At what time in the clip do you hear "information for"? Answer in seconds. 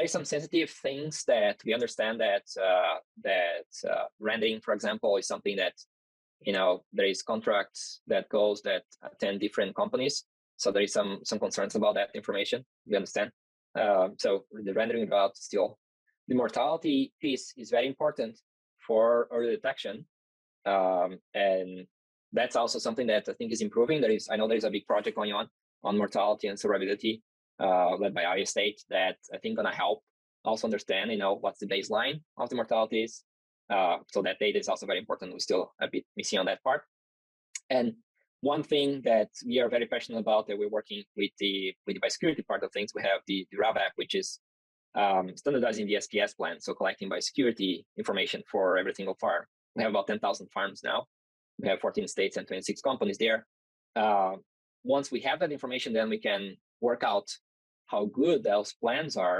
47.96-48.78